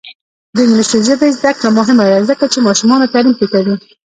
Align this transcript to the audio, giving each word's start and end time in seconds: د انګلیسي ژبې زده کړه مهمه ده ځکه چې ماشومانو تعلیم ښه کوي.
د 0.55 0.57
انګلیسي 0.65 0.99
ژبې 1.07 1.27
زده 1.37 1.51
کړه 1.57 1.69
مهمه 1.77 2.03
ده 2.11 2.19
ځکه 2.29 2.45
چې 2.53 2.65
ماشومانو 2.67 3.11
تعلیم 3.13 3.33
ښه 3.39 3.47
کوي. 3.53 3.75